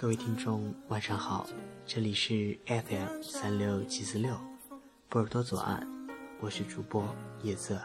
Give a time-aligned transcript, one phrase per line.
[0.00, 1.44] 各位听众，晚上好，
[1.84, 4.32] 这里是 FM 三六七四六，
[5.08, 5.84] 波尔多左岸，
[6.38, 7.12] 我是主播
[7.42, 7.76] 叶色。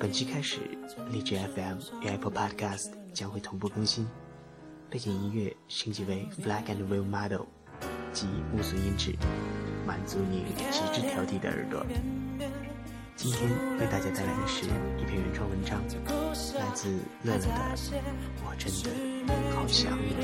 [0.00, 0.60] 本期开始，
[1.12, 4.08] 荔枝 FM 与 Apple Podcast 将会同步更新，
[4.88, 7.44] 背景音乐升级为 Flag and Wheel Model，
[8.14, 9.14] 即无损音质，
[9.86, 11.84] 满足你极致挑剔的耳朵。
[13.14, 14.64] 今天为大家带来的是
[14.98, 15.82] 一篇原创文章，
[16.58, 16.88] 来自
[17.22, 17.46] 乐乐的
[18.42, 18.72] 《我真
[19.26, 20.14] 的好想你》。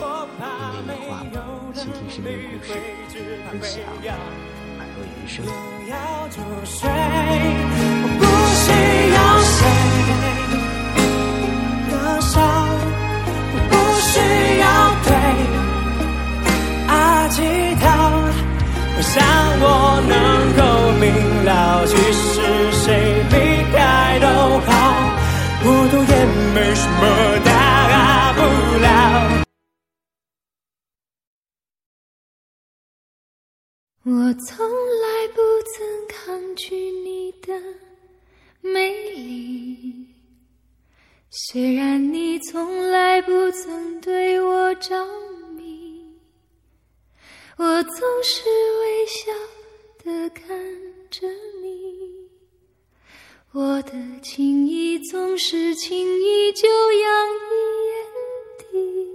[0.00, 0.06] 因
[0.88, 1.12] 为有话，
[1.74, 2.68] 倾听身边故事，
[3.50, 3.72] 分享
[4.78, 5.44] 耳朵余生。
[8.18, 8.24] 不
[8.56, 8.66] 需
[9.12, 9.56] 要谁
[11.90, 12.34] 的笑，
[13.68, 14.12] 不需
[14.60, 14.64] 要
[15.04, 15.08] 对
[16.88, 16.90] 爱
[17.30, 17.36] 祈
[17.76, 17.84] 祷。
[18.96, 19.14] 我想
[19.60, 19.64] 我
[20.08, 20.12] 能
[20.56, 20.60] 够
[20.98, 21.04] 明
[21.44, 21.50] 了，
[21.86, 22.40] 其实
[22.72, 22.88] 谁
[34.12, 35.40] 我从来不
[35.72, 37.54] 曾抗拒你的
[38.60, 40.04] 美丽，
[41.30, 45.06] 虽然你从来不曾对我着
[45.56, 46.04] 迷，
[47.56, 48.42] 我总是
[48.80, 49.32] 微笑
[50.02, 50.58] 的看
[51.08, 51.28] 着
[51.62, 52.28] 你，
[53.52, 53.92] 我的
[54.24, 57.52] 情意总是轻易就洋溢
[57.86, 57.94] 眼
[58.72, 59.09] 底。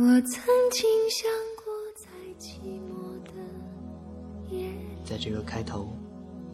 [0.00, 1.30] 我曾经想
[1.62, 2.08] 过，在
[2.38, 2.56] 寂
[2.88, 3.32] 寞的
[4.48, 4.72] 夜，
[5.04, 5.88] 在这个开头，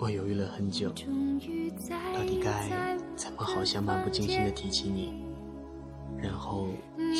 [0.00, 5.22] 我犹豫了很久，到底该怎么好像漫不经心的提起你，
[6.20, 6.66] 然后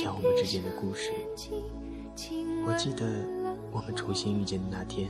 [0.03, 1.13] 讲我们之间的故事。
[2.67, 3.07] 我记得
[3.71, 5.09] 我们重新遇见的那天，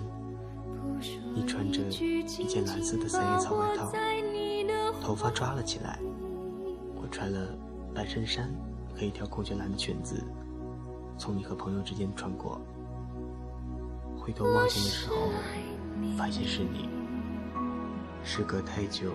[1.34, 3.90] 你穿着一件蓝色的三叶草外套，
[5.00, 5.98] 头发抓了起来，
[6.94, 7.56] 我穿了
[7.94, 8.54] 白衬衫
[8.94, 10.22] 和一条孔雀蓝的裙子，
[11.18, 12.60] 从你和朋友之间穿过。
[14.18, 15.30] 回头望见的时候，
[16.16, 16.88] 发现是你。
[18.24, 19.12] 时隔太久，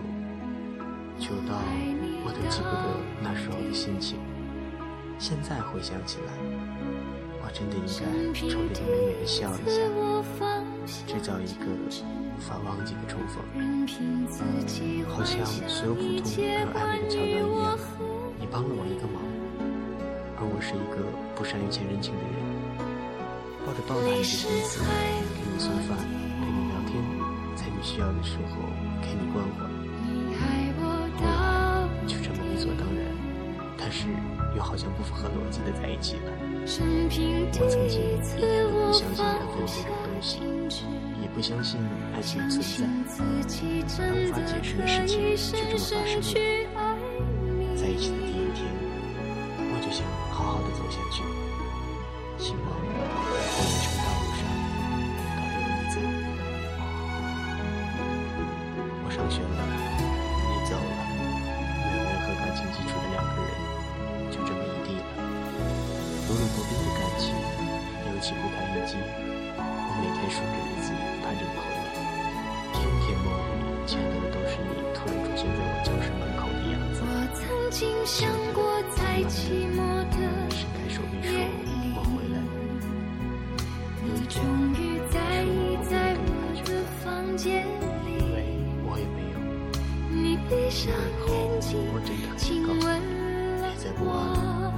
[1.20, 1.60] 久到
[2.24, 4.20] 我都记不得那时候的心情。
[5.20, 6.32] 现在回想起来，
[7.44, 9.84] 我真的应该冲着你美美的笑一下，
[11.06, 13.44] 制造一个无法忘记的重逢。
[15.10, 17.78] 好像所有普通而暧昧的桥段一样，
[18.40, 19.22] 你帮了我一个忙，
[20.41, 22.41] 而我是一个不善于欠人情的人，
[23.62, 25.94] 抱着报答你的心思，给你送饭，
[26.41, 26.97] 陪你聊天，
[27.53, 28.57] 在你需要的时候
[29.06, 29.69] 给你关怀。
[30.81, 30.90] 后
[31.22, 31.29] 来
[32.07, 33.06] 就这么理所当然，
[33.78, 34.07] 但是
[34.57, 36.34] 又好像不符合逻辑的在一起了。
[36.34, 37.69] 我曾经一点都
[38.73, 40.41] 不相信缘分这种东西，
[41.22, 41.79] 也不相信
[42.16, 42.66] 爱情的存
[43.06, 43.22] 在，
[43.96, 46.61] 但无法解释的事情就这么发生了。
[78.06, 79.78] 想过在寂寞
[80.10, 80.18] 的
[81.24, 81.30] 夜
[81.64, 81.70] 里
[84.04, 84.42] 你终
[84.74, 86.30] 于在意在我
[86.66, 88.22] 的房间里。
[90.10, 90.92] 你闭上
[91.28, 91.78] 眼睛
[92.38, 93.70] 亲吻了
[94.00, 94.74] 我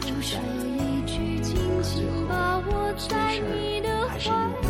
[0.00, 4.63] 不说一句轻轻把我在你的怀里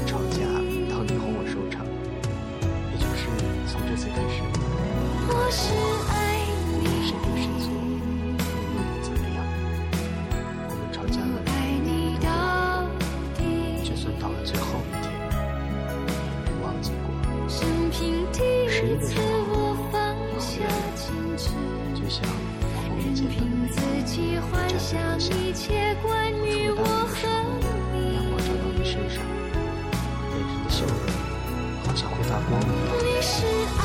[31.94, 32.96] 好像会发光一样。
[32.98, 33.46] 你是
[33.78, 33.84] 爱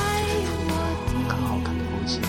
[0.65, 0.73] 我
[1.13, 2.19] 很好，看的光线，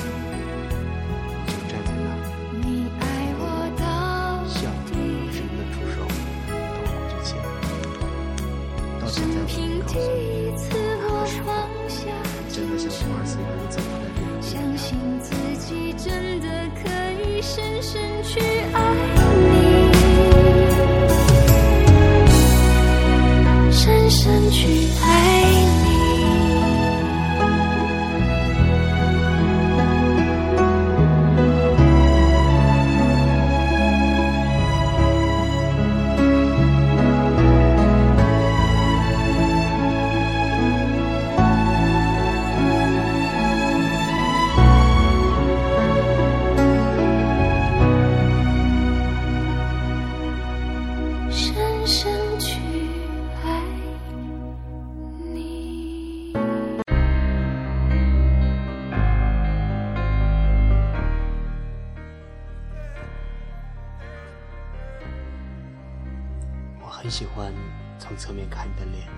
[67.11, 67.53] 很喜欢
[67.99, 69.09] 从侧面看你的脸，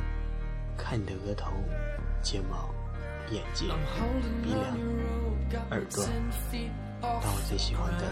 [0.78, 1.52] 看你的额头、
[2.22, 2.74] 睫毛、
[3.30, 3.68] 眼睛、
[4.42, 4.64] 鼻梁、
[5.68, 6.02] 耳朵。
[7.02, 8.06] 但我最喜欢的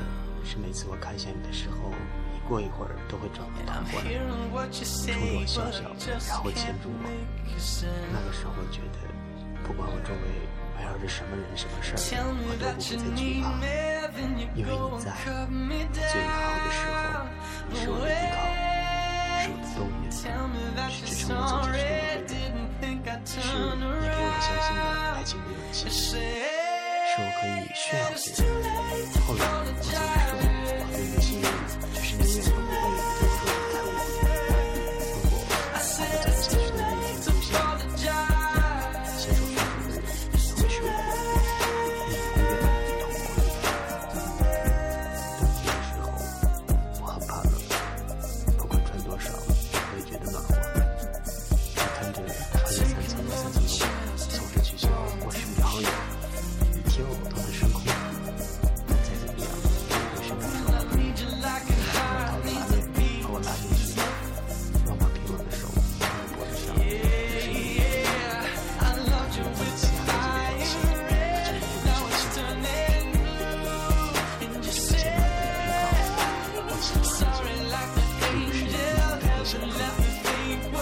[0.44, 1.94] 是每次我看向你的时候，
[2.31, 4.12] 你过一会儿都会转过头过来，
[4.69, 5.81] 冲着我笑笑，
[6.29, 7.09] 然后牵住我。
[8.12, 9.00] 那个时候我觉得，
[9.65, 10.29] 不管我周围
[10.77, 13.49] 围绕着什么人、什么事儿，我都不会再惧怕，
[14.55, 17.25] 因为你在，在最美好的时候，
[17.73, 18.39] 你是我的依靠，
[20.10, 21.62] 的动力，是支撑我走
[22.26, 22.34] 进
[22.80, 23.46] 这个路的人，是
[23.76, 24.80] 你给我相信的
[25.14, 25.98] 爱情的勇气，是
[27.16, 28.58] 我可以炫耀别人。
[29.26, 29.86] 后来我总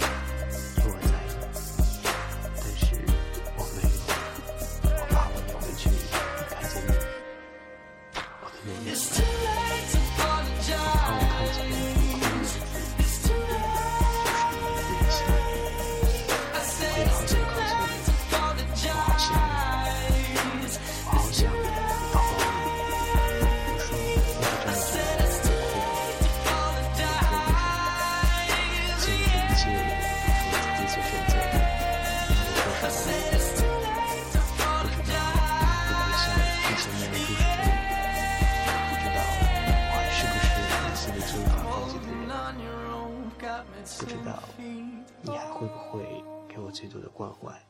[47.17, 47.67] 关怀，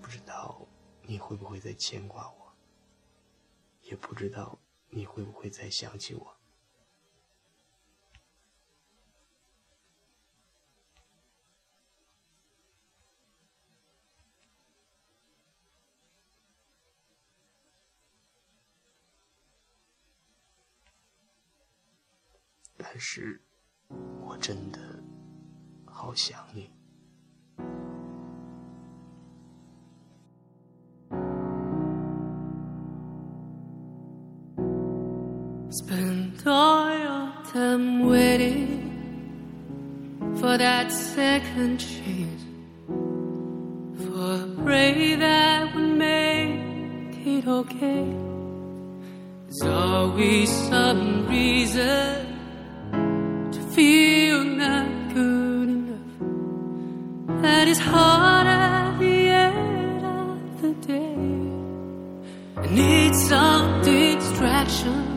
[0.00, 0.66] 不知道
[1.02, 2.54] 你会不会再牵挂我，
[3.82, 6.34] 也不知道你会不会再想起我。
[22.78, 23.42] 但是，
[24.24, 25.04] 我真的
[25.84, 26.77] 好想你。
[35.78, 38.70] Spend all your time waiting
[40.40, 42.42] for that second chance,
[44.02, 48.04] for a break that would make it okay.
[49.46, 52.26] There's always some reason
[53.52, 57.42] to feel not good enough.
[57.42, 61.14] That is hard at the end of the day.
[62.56, 65.07] I need some distraction.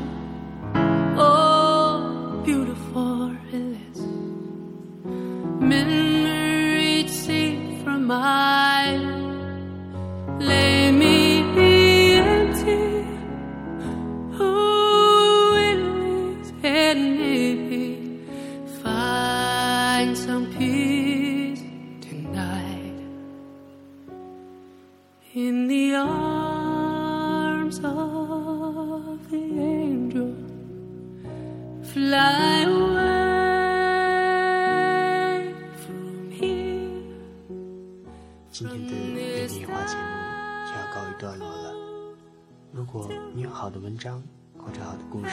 [44.64, 45.32] 或者好的故事，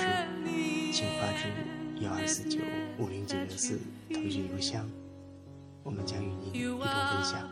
[0.92, 1.52] 请发至
[2.04, 2.60] 幺二四九
[2.98, 3.78] 五零九零四
[4.12, 4.88] 腾讯邮箱，
[5.82, 6.88] 我们将与您一同分
[7.24, 7.48] 享。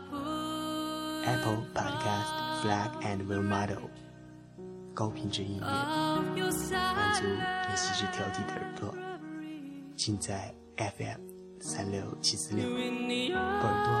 [1.25, 2.31] Apple Podcast
[2.61, 3.89] Flag and Real Model
[4.93, 6.33] 高品质音乐，满
[7.15, 7.23] 足
[7.93, 8.95] 致挑剔的耳朵。
[9.95, 11.19] 尽在 FM
[11.59, 12.63] 三六七四六，
[13.35, 13.91] 高耳朵。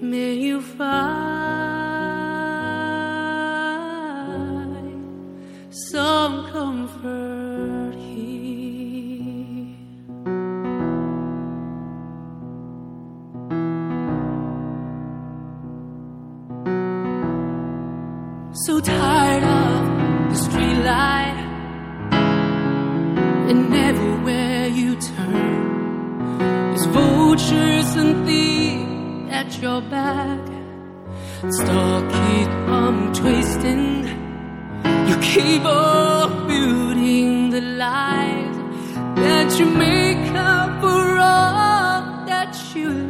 [0.00, 1.27] May you find.
[26.78, 30.38] There's vultures and thieves at your back.
[31.50, 34.04] Star keep on twisting.
[35.08, 38.56] You keep on building the lies
[39.16, 43.07] that you make up for all that you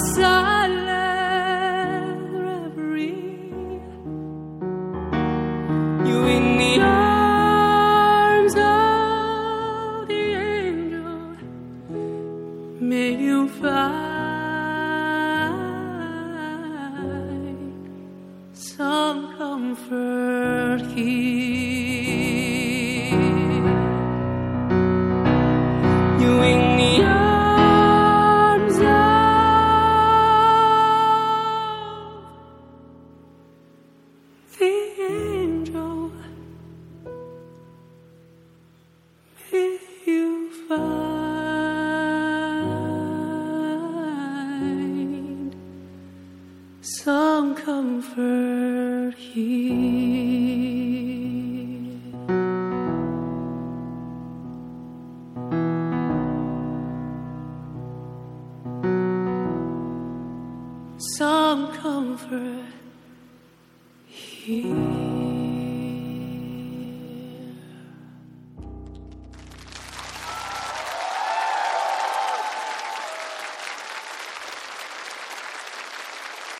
[0.00, 0.39] So.